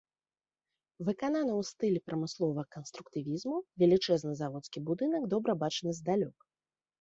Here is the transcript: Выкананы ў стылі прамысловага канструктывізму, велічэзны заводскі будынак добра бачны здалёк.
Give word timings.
Выкананы 1.09 1.51
ў 1.55 1.61
стылі 1.71 1.99
прамысловага 2.07 2.71
канструктывізму, 2.77 3.55
велічэзны 3.85 4.33
заводскі 4.41 4.79
будынак 4.89 5.29
добра 5.35 5.51
бачны 5.67 5.89
здалёк. 6.01 6.37